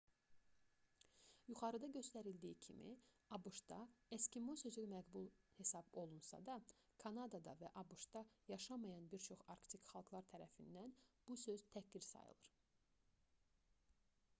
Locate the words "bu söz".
11.29-11.67